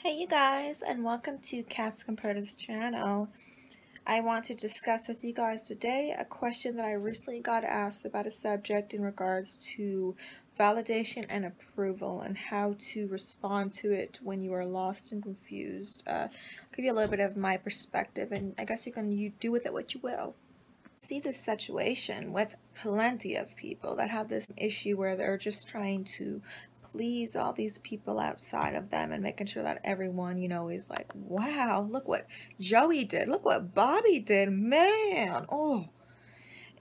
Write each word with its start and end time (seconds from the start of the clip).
Hey 0.00 0.14
you 0.14 0.28
guys 0.28 0.80
and 0.80 1.02
welcome 1.02 1.38
to 1.46 1.64
Katz 1.64 2.04
Comparative 2.04 2.56
channel. 2.56 3.28
I 4.06 4.20
want 4.20 4.44
to 4.44 4.54
discuss 4.54 5.08
with 5.08 5.24
you 5.24 5.32
guys 5.32 5.66
today 5.66 6.14
a 6.16 6.24
question 6.24 6.76
that 6.76 6.84
I 6.84 6.92
recently 6.92 7.40
got 7.40 7.64
asked 7.64 8.04
about 8.04 8.24
a 8.24 8.30
subject 8.30 8.94
in 8.94 9.02
regards 9.02 9.56
to 9.74 10.14
validation 10.56 11.26
and 11.28 11.44
approval 11.44 12.20
and 12.20 12.38
how 12.38 12.76
to 12.92 13.08
respond 13.08 13.72
to 13.72 13.90
it 13.90 14.20
when 14.22 14.40
you 14.40 14.52
are 14.52 14.64
lost 14.64 15.10
and 15.10 15.20
confused. 15.20 16.04
Uh, 16.06 16.28
I'll 16.28 16.30
give 16.76 16.84
you 16.84 16.92
a 16.92 16.94
little 16.94 17.10
bit 17.10 17.18
of 17.18 17.36
my 17.36 17.56
perspective 17.56 18.30
and 18.30 18.54
I 18.56 18.66
guess 18.66 18.86
you 18.86 18.92
can 18.92 19.10
you 19.10 19.32
do 19.40 19.50
with 19.50 19.66
it 19.66 19.72
what 19.72 19.94
you 19.94 20.00
will. 20.00 20.36
see 21.00 21.18
this 21.18 21.40
situation 21.40 22.32
with 22.32 22.54
plenty 22.76 23.34
of 23.34 23.56
people 23.56 23.96
that 23.96 24.10
have 24.10 24.28
this 24.28 24.46
issue 24.56 24.96
where 24.96 25.16
they're 25.16 25.38
just 25.38 25.68
trying 25.68 26.04
to 26.04 26.40
please 26.98 27.36
all 27.36 27.52
these 27.52 27.78
people 27.78 28.18
outside 28.18 28.74
of 28.74 28.90
them 28.90 29.12
and 29.12 29.22
making 29.22 29.46
sure 29.46 29.62
that 29.62 29.80
everyone, 29.84 30.36
you 30.36 30.48
know, 30.48 30.68
is 30.68 30.90
like, 30.90 31.06
wow, 31.14 31.86
look 31.88 32.08
what 32.08 32.26
Joey 32.58 33.04
did. 33.04 33.28
Look 33.28 33.44
what 33.44 33.72
Bobby 33.72 34.18
did. 34.18 34.50
Man, 34.50 35.46
oh. 35.48 35.90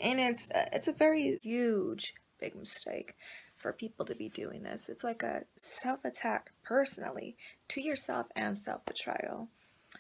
And 0.02 0.20
it's 0.20 0.50
uh, 0.50 0.66
it's 0.74 0.88
a 0.88 0.94
very 0.94 1.38
huge 1.44 2.16
big 2.40 2.56
mistake 2.56 3.16
for 3.58 3.72
people 3.72 4.06
to 4.06 4.16
be 4.16 4.28
doing 4.30 4.64
this. 4.64 4.90
It's 4.90 5.04
like 5.04 5.22
a 5.22 5.44
self-attack 5.56 6.52
personally 6.64 7.36
to 7.70 7.82
yourself 7.82 8.26
and 8.36 8.58
self-betrayal. 8.58 9.50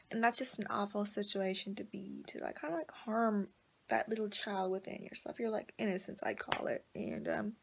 And 0.09 0.23
that's 0.23 0.40
just 0.40 0.57
an 0.57 0.65
awful 0.71 1.05
situation 1.05 1.76
to 1.76 1.84
be 1.84 2.23
to 2.29 2.40
like 2.43 2.59
kind 2.59 2.73
of 2.73 2.79
like 2.79 2.91
harm 2.91 3.49
that 3.90 4.09
little 4.09 4.29
child 4.29 4.71
within 4.71 5.04
yourself. 5.04 5.40
You're 5.40 5.52
like 5.52 5.73
innocence, 5.77 6.23
I 6.23 6.34
call 6.34 6.65
it. 6.65 6.85
And 6.95 7.27
um 7.27 7.54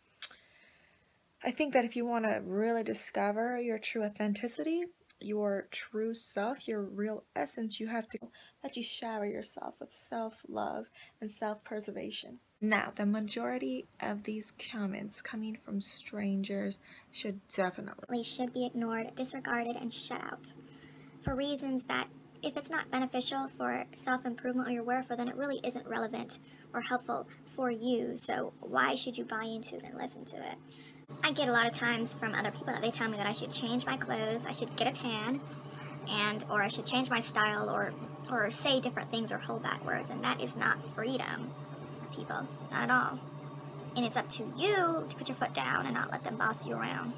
I 1.45 1.51
think 1.51 1.75
that 1.75 1.85
if 1.85 1.95
you 1.95 2.07
want 2.07 2.25
to 2.25 2.41
really 2.45 2.83
discover 2.83 3.61
your 3.61 3.79
true 3.79 4.05
authenticity, 4.05 4.85
your 5.21 5.69
true 5.71 6.15
self, 6.15 6.67
your 6.67 6.83
real 6.83 7.25
essence, 7.37 7.79
you 7.79 7.87
have 7.87 8.09
to 8.09 8.19
let 8.63 8.77
you 8.77 8.83
shower 8.83 9.27
yourself 9.27 9.75
with 9.79 9.93
self-love 9.93 10.87
and 11.21 11.31
self-preservation. 11.31 12.39
Now, 12.61 12.93
the 12.97 13.05
majority 13.05 13.87
of 14.01 14.23
these 14.23 14.55
comments 14.73 15.21
coming 15.21 15.55
from 15.55 15.83
strangers 15.83 16.79
should 17.11 17.41
definitely 17.49 18.23
should 18.23 18.55
be 18.55 18.65
ignored, 18.65 19.15
disregarded, 19.15 19.77
and 19.77 19.93
shut 19.93 20.23
out 20.23 20.53
for 21.23 21.35
reasons 21.35 21.85
that 21.85 22.09
if 22.43 22.57
it's 22.57 22.71
not 22.71 22.91
beneficial 22.91 23.49
for 23.49 23.85
self-improvement 23.95 24.69
or 24.69 24.73
your 24.73 24.83
welfare, 24.83 25.17
then 25.17 25.29
it 25.29 25.37
really 25.37 25.61
isn't 25.65 25.87
relevant 25.87 26.39
or 26.73 26.81
helpful 26.81 27.27
for 27.45 27.71
you. 27.71 28.17
So 28.17 28.53
why 28.61 28.95
should 28.95 29.17
you 29.17 29.25
buy 29.25 29.45
into 29.45 29.77
it 29.77 29.85
and 29.85 29.97
listen 29.97 30.25
to 30.27 30.37
it? 30.37 30.57
I 31.23 31.33
get 31.33 31.49
a 31.49 31.53
lot 31.53 31.67
of 31.67 31.73
times 31.73 32.15
from 32.15 32.35
other 32.35 32.51
people 32.51 32.67
that 32.67 32.83
they 32.83 32.91
tell 32.91 33.09
me 33.09 33.17
that 33.17 33.27
I 33.27 33.33
should 33.33 33.51
change 33.51 33.87
my 33.87 33.97
clothes, 33.97 34.47
I 34.47 34.53
should 34.53 34.75
get 34.77 34.89
a 34.89 34.93
tan, 34.93 35.41
and 36.09 36.45
or 36.51 36.63
I 36.63 36.69
should 36.69 36.87
change 36.87 37.11
my 37.11 37.21
style 37.21 37.71
or 37.71 37.93
or 38.31 38.51
say 38.51 38.81
different 38.81 39.11
things 39.11 39.33
or 39.33 39.39
hold 39.39 39.63
back 39.63 39.85
words, 39.85 40.11
and 40.11 40.23
that 40.25 40.41
is 40.41 40.57
not 40.57 40.79
freedom, 40.95 41.51
people, 42.15 42.47
not 42.71 42.85
at 42.85 42.91
all. 42.91 43.19
And 43.97 44.05
it's 44.05 44.17
up 44.17 44.29
to 44.31 44.45
you 44.57 45.05
to 45.09 45.17
put 45.17 45.29
your 45.29 45.37
foot 45.37 45.55
down 45.55 45.87
and 45.87 45.95
not 45.95 46.11
let 46.11 46.25
them 46.25 46.37
boss 46.37 46.67
you 46.67 46.75
around. 46.75 47.13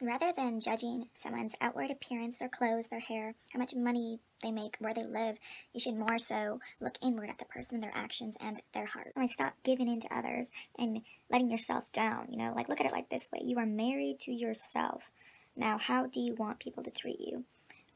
Rather 0.00 0.32
than 0.36 0.60
judging 0.60 1.08
someone's 1.12 1.56
outward 1.60 1.90
appearance, 1.90 2.36
their 2.36 2.48
clothes, 2.48 2.86
their 2.86 3.00
hair, 3.00 3.34
how 3.52 3.58
much 3.58 3.74
money 3.74 4.20
they 4.44 4.52
make, 4.52 4.76
where 4.78 4.94
they 4.94 5.02
live, 5.02 5.36
you 5.72 5.80
should 5.80 5.96
more 5.96 6.18
so 6.18 6.60
look 6.80 6.96
inward 7.02 7.28
at 7.28 7.38
the 7.38 7.44
person, 7.44 7.80
their 7.80 7.96
actions, 7.96 8.36
and 8.40 8.62
their 8.72 8.86
heart. 8.86 9.12
Like 9.16 9.30
stop 9.30 9.54
giving 9.64 9.88
in 9.88 10.00
to 10.02 10.16
others 10.16 10.52
and 10.78 11.02
letting 11.30 11.50
yourself 11.50 11.90
down, 11.90 12.28
you 12.30 12.38
know? 12.38 12.52
Like 12.54 12.68
look 12.68 12.80
at 12.80 12.86
it 12.86 12.92
like 12.92 13.08
this 13.08 13.28
way. 13.32 13.40
You 13.42 13.58
are 13.58 13.66
married 13.66 14.20
to 14.20 14.32
yourself. 14.32 15.10
Now, 15.56 15.78
how 15.78 16.06
do 16.06 16.20
you 16.20 16.34
want 16.34 16.60
people 16.60 16.84
to 16.84 16.90
treat 16.92 17.18
you? 17.18 17.44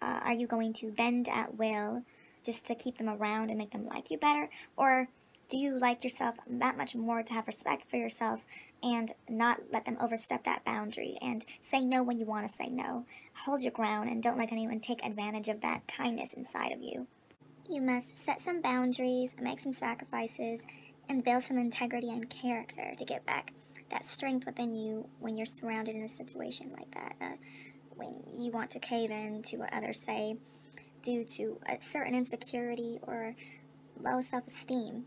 Uh, 0.00 0.20
are 0.24 0.32
you 0.32 0.48
going 0.48 0.72
to 0.72 0.90
bend 0.90 1.28
at 1.28 1.56
will 1.56 2.02
just 2.42 2.64
to 2.64 2.74
keep 2.74 2.98
them 2.98 3.08
around 3.08 3.50
and 3.50 3.58
make 3.58 3.70
them 3.70 3.86
like 3.86 4.10
you 4.10 4.18
better? 4.18 4.50
Or 4.76 5.06
do 5.48 5.56
you 5.58 5.78
like 5.78 6.02
yourself 6.02 6.36
that 6.48 6.76
much 6.76 6.94
more 6.94 7.22
to 7.22 7.32
have 7.32 7.46
respect 7.46 7.88
for 7.88 7.96
yourself 7.96 8.46
and 8.82 9.12
not 9.28 9.60
let 9.70 9.84
them 9.84 9.98
overstep 10.00 10.44
that 10.44 10.64
boundary 10.64 11.18
and 11.20 11.44
say 11.60 11.84
no 11.84 12.02
when 12.02 12.16
you 12.16 12.24
want 12.24 12.48
to 12.48 12.54
say 12.54 12.68
no? 12.68 13.04
Hold 13.44 13.62
your 13.62 13.72
ground 13.72 14.08
and 14.08 14.22
don't 14.22 14.38
let 14.38 14.52
anyone 14.52 14.80
take 14.80 15.04
advantage 15.04 15.48
of 15.48 15.60
that 15.60 15.86
kindness 15.88 16.32
inside 16.32 16.72
of 16.72 16.82
you. 16.82 17.06
You 17.68 17.82
must 17.82 18.16
set 18.16 18.40
some 18.40 18.62
boundaries, 18.62 19.36
make 19.40 19.60
some 19.60 19.72
sacrifices, 19.72 20.66
and 21.08 21.22
build 21.24 21.42
some 21.42 21.58
integrity 21.58 22.08
and 22.08 22.28
character 22.30 22.94
to 22.96 23.04
get 23.04 23.26
back 23.26 23.52
that 23.90 24.04
strength 24.06 24.46
within 24.46 24.74
you 24.74 25.06
when 25.20 25.36
you're 25.36 25.44
surrounded 25.44 25.94
in 25.94 26.02
a 26.02 26.08
situation 26.08 26.72
like 26.76 26.90
that. 26.92 27.14
Uh, 27.20 27.36
when 27.94 28.22
you 28.38 28.50
want 28.50 28.70
to 28.70 28.78
cave 28.78 29.10
in 29.10 29.42
to 29.42 29.58
what 29.58 29.72
others 29.72 30.00
say 30.00 30.36
due 31.02 31.24
to 31.24 31.58
a 31.66 31.76
certain 31.80 32.14
insecurity 32.14 32.98
or 33.02 33.34
low 34.00 34.20
self 34.20 34.46
esteem 34.46 35.04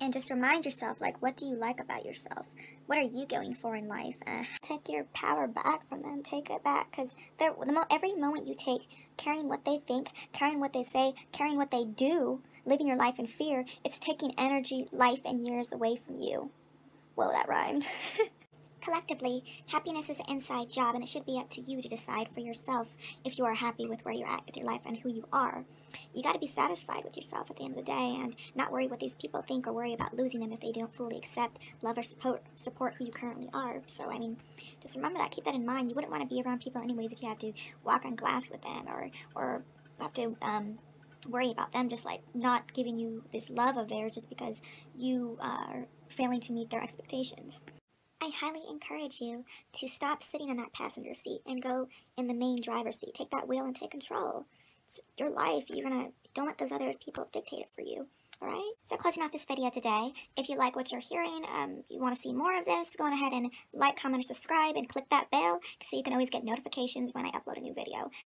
and 0.00 0.12
just 0.12 0.30
remind 0.30 0.64
yourself 0.64 1.00
like 1.00 1.20
what 1.22 1.36
do 1.36 1.46
you 1.46 1.56
like 1.56 1.80
about 1.80 2.04
yourself? 2.04 2.46
What 2.86 2.98
are 2.98 3.02
you 3.02 3.26
going 3.26 3.54
for 3.54 3.76
in 3.76 3.88
life? 3.88 4.16
Uh, 4.26 4.44
take 4.62 4.88
your 4.88 5.04
power 5.14 5.46
back 5.46 5.88
from 5.88 6.02
them. 6.02 6.22
Take 6.22 6.50
it 6.50 6.62
back 6.62 6.90
because 6.90 7.16
the 7.38 7.54
mo- 7.72 7.86
every 7.90 8.14
moment 8.14 8.46
you 8.46 8.54
take 8.54 8.88
carrying 9.16 9.48
what 9.48 9.64
they 9.64 9.80
think 9.86 10.08
carrying 10.32 10.60
what 10.60 10.72
they 10.72 10.82
say 10.82 11.14
carrying 11.32 11.56
what 11.56 11.70
they 11.70 11.84
do 11.84 12.42
living 12.66 12.86
your 12.86 12.96
life 12.96 13.18
in 13.18 13.26
fear 13.26 13.64
it's 13.84 13.98
taking 13.98 14.32
energy 14.38 14.88
life 14.92 15.20
and 15.24 15.46
years 15.46 15.72
away 15.72 15.96
from 15.96 16.20
you. 16.20 16.50
Whoa 17.14 17.30
that 17.30 17.48
rhymed 17.48 17.86
Collectively, 18.84 19.42
happiness 19.68 20.10
is 20.10 20.18
an 20.18 20.26
inside 20.28 20.68
job 20.68 20.94
and 20.94 21.02
it 21.02 21.08
should 21.08 21.24
be 21.24 21.38
up 21.38 21.48
to 21.48 21.62
you 21.62 21.80
to 21.80 21.88
decide 21.88 22.28
for 22.28 22.40
yourself 22.40 22.94
if 23.24 23.38
you 23.38 23.44
are 23.46 23.54
happy 23.54 23.86
with 23.86 24.04
where 24.04 24.12
you're 24.12 24.28
at 24.28 24.44
with 24.44 24.58
your 24.58 24.66
life 24.66 24.82
and 24.84 24.98
who 24.98 25.08
you 25.08 25.26
are. 25.32 25.64
You 26.12 26.22
got 26.22 26.34
to 26.34 26.38
be 26.38 26.46
satisfied 26.46 27.02
with 27.02 27.16
yourself 27.16 27.50
at 27.50 27.56
the 27.56 27.64
end 27.64 27.78
of 27.78 27.78
the 27.78 27.90
day 27.90 28.18
and 28.20 28.36
not 28.54 28.70
worry 28.70 28.86
what 28.86 29.00
these 29.00 29.14
people 29.14 29.40
think 29.40 29.66
or 29.66 29.72
worry 29.72 29.94
about 29.94 30.14
losing 30.14 30.40
them 30.40 30.52
if 30.52 30.60
they 30.60 30.70
don't 30.70 30.94
fully 30.94 31.16
accept, 31.16 31.60
love, 31.80 31.96
or 31.96 32.02
support, 32.02 32.42
support 32.56 32.92
who 32.98 33.06
you 33.06 33.10
currently 33.10 33.48
are. 33.54 33.80
So, 33.86 34.10
I 34.10 34.18
mean, 34.18 34.36
just 34.82 34.96
remember 34.96 35.18
that. 35.18 35.30
Keep 35.30 35.46
that 35.46 35.54
in 35.54 35.64
mind. 35.64 35.88
You 35.88 35.94
wouldn't 35.94 36.12
want 36.12 36.22
to 36.22 36.34
be 36.34 36.42
around 36.42 36.60
people 36.60 36.82
anyways 36.82 37.10
if 37.10 37.22
you 37.22 37.28
have 37.30 37.38
to 37.38 37.54
walk 37.84 38.04
on 38.04 38.16
glass 38.16 38.50
with 38.50 38.60
them 38.60 38.86
or, 38.86 39.08
or 39.34 39.62
have 39.98 40.12
to, 40.14 40.36
um, 40.42 40.78
worry 41.26 41.50
about 41.50 41.72
them 41.72 41.88
just 41.88 42.04
like 42.04 42.20
not 42.34 42.74
giving 42.74 42.98
you 42.98 43.24
this 43.32 43.48
love 43.48 43.78
of 43.78 43.88
theirs 43.88 44.12
just 44.12 44.28
because 44.28 44.60
you 44.94 45.38
are 45.40 45.86
failing 46.06 46.38
to 46.38 46.52
meet 46.52 46.68
their 46.68 46.82
expectations. 46.82 47.60
I 48.24 48.30
highly 48.30 48.62
encourage 48.70 49.20
you 49.20 49.44
to 49.74 49.86
stop 49.86 50.22
sitting 50.22 50.48
in 50.48 50.56
that 50.56 50.72
passenger 50.72 51.12
seat 51.12 51.42
and 51.46 51.62
go 51.62 51.88
in 52.16 52.26
the 52.26 52.32
main 52.32 52.62
driver's 52.62 52.98
seat. 52.98 53.12
Take 53.12 53.30
that 53.32 53.46
wheel 53.46 53.66
and 53.66 53.76
take 53.76 53.90
control. 53.90 54.46
It's 54.88 55.00
your 55.18 55.28
life. 55.28 55.64
You're 55.68 55.86
gonna 55.86 56.08
don't 56.34 56.46
let 56.46 56.56
those 56.58 56.72
other 56.72 56.92
people 57.04 57.28
dictate 57.32 57.60
it 57.60 57.70
for 57.74 57.82
you. 57.82 58.06
Alright? 58.42 58.72
So 58.84 58.96
closing 58.96 59.22
off 59.22 59.30
this 59.30 59.44
video 59.44 59.70
today, 59.70 60.12
if 60.36 60.48
you 60.48 60.56
like 60.56 60.74
what 60.74 60.90
you're 60.90 61.00
hearing, 61.00 61.44
um, 61.54 61.84
you 61.88 62.00
want 62.00 62.16
to 62.16 62.20
see 62.20 62.32
more 62.32 62.58
of 62.58 62.64
this, 62.64 62.96
go 62.96 63.04
on 63.04 63.12
ahead 63.12 63.32
and 63.32 63.52
like, 63.72 63.96
comment, 63.96 64.24
or 64.24 64.26
subscribe, 64.26 64.74
and 64.74 64.88
click 64.88 65.04
that 65.10 65.30
bell 65.30 65.60
so 65.84 65.96
you 65.96 66.02
can 66.02 66.12
always 66.12 66.30
get 66.30 66.44
notifications 66.44 67.12
when 67.12 67.24
I 67.24 67.30
upload 67.30 67.58
a 67.58 67.60
new 67.60 67.72
video. 67.72 68.10